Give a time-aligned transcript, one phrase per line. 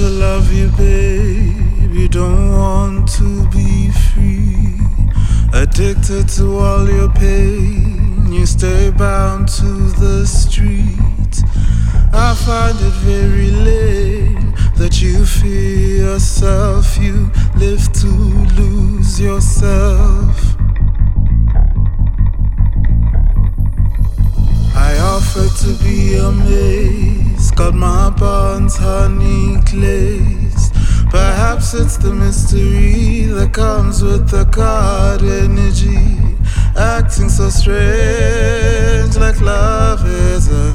[0.00, 1.92] to love you, babe.
[1.92, 4.78] You don't want to be free.
[5.52, 9.70] Addicted to all your pain, you stay bound to
[10.04, 11.34] the street.
[12.14, 18.10] I find it very lame that you fear yourself, you live to
[18.60, 20.56] lose yourself.
[24.74, 28.08] I offer to be amazed, got my
[28.76, 30.74] honey glazed.
[31.10, 36.36] Perhaps it's the mystery that comes with the God energy.
[36.76, 40.72] Acting so strange, like love is a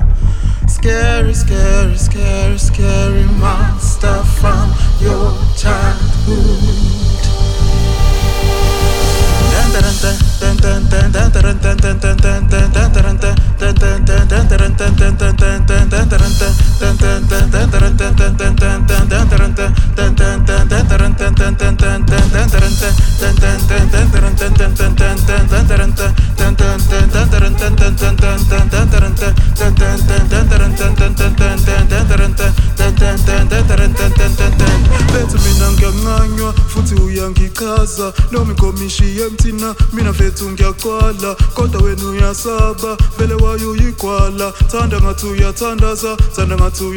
[0.68, 6.86] scary, scary, scary, scary monster from your childhood.
[33.86, 34.05] Dun dun
[37.66, 41.36] noma nomikomishiye yemthina mina vetungya kwala.
[41.54, 46.94] Koda wenu uyasaba vele wayo uyigwala thanda ngathi uyathandaza yatandaza tanda ngatu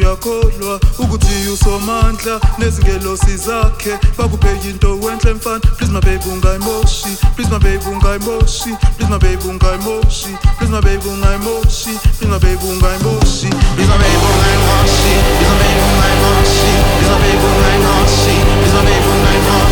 [0.99, 7.85] ukuthi usomandla nezingelosi zakhe bakubheka into wenhle mfana please my babe ungayimoshi please my babe
[7.89, 13.97] ungayimoshi please my babe ungayimoshi please my babe ungayimoshi please my babe ungayimoshi please my
[13.97, 19.68] babe ungayimoshi please my babe ungayimoshi please my babe ungayimoshi please my babe ungayimoshi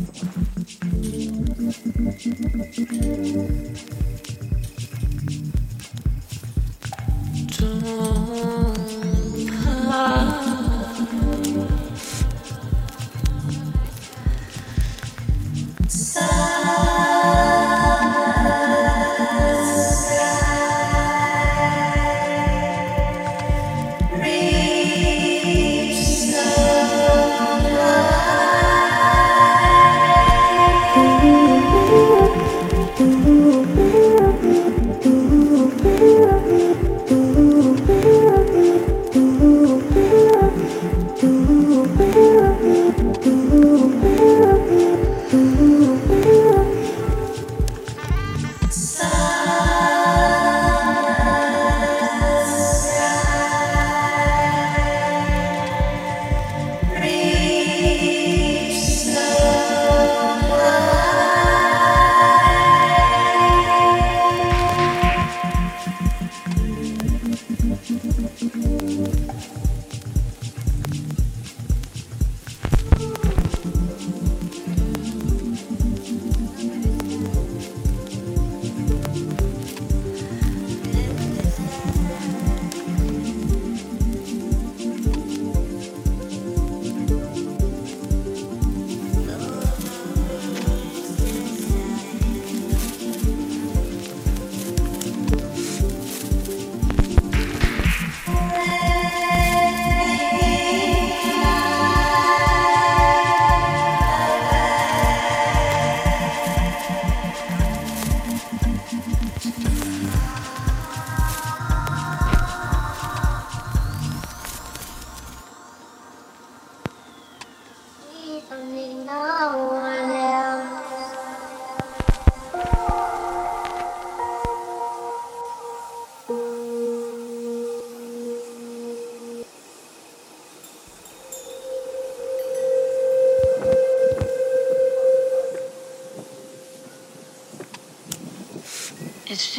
[0.00, 4.39] よろしくお願いします。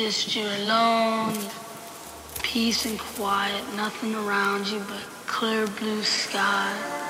[0.05, 1.37] Just you alone,
[2.41, 7.00] peace and quiet, nothing around you but clear blue sky.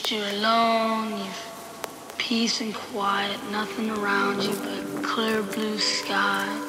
[0.00, 6.59] Just you alone, you've peace and quiet, nothing around you but clear blue sky.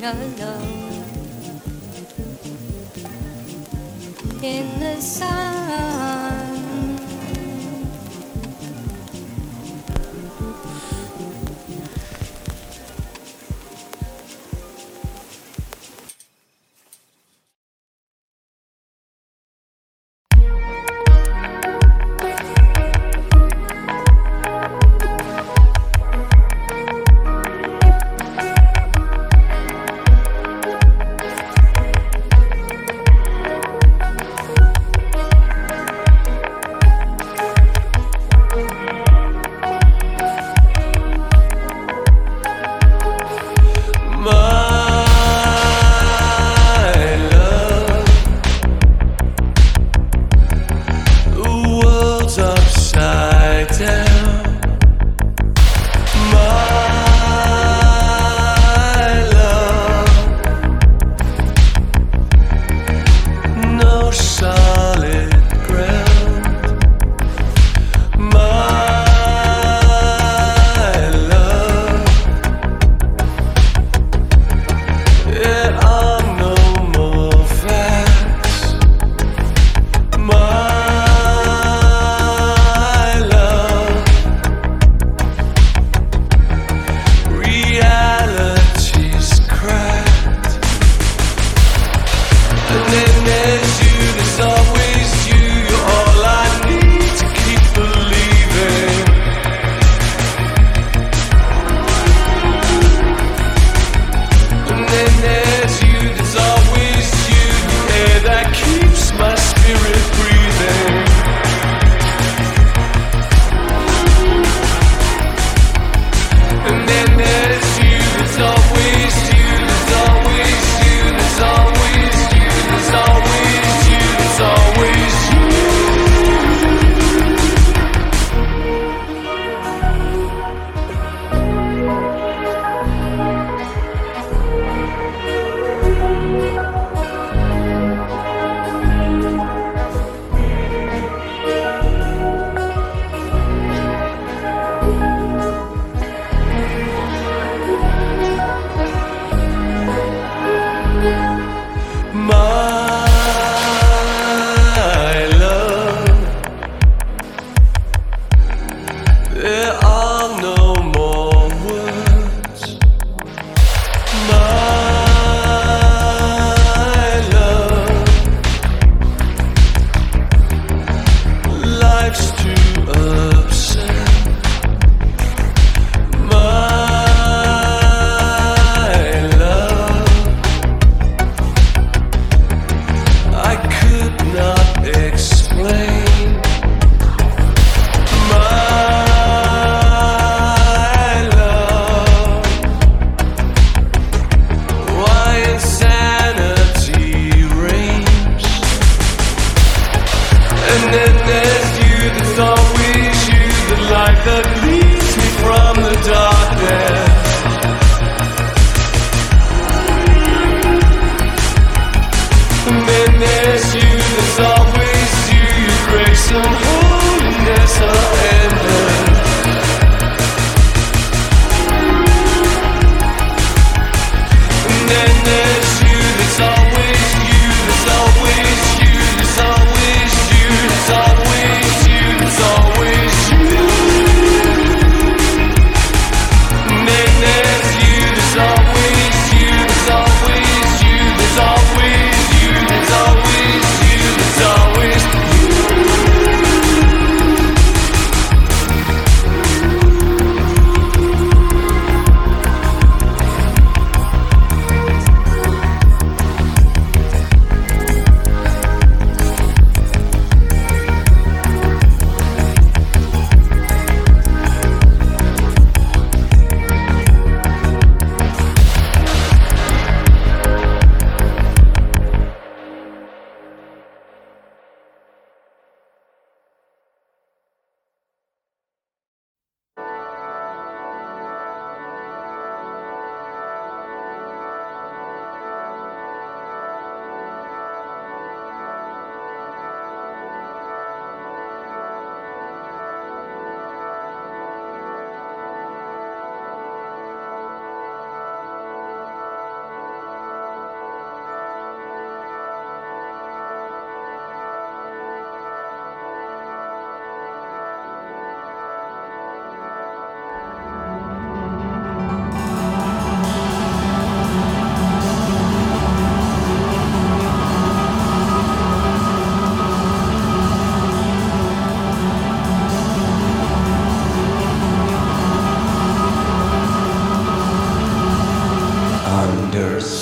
[0.00, 0.12] No.
[4.42, 6.11] In the sun.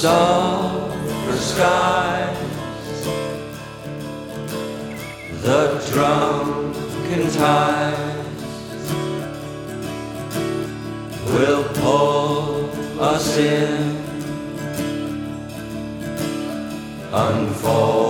[0.01, 2.39] summer skies,
[5.43, 8.93] the drunken tides
[11.35, 14.03] will pull us in,
[17.13, 18.10] unfold.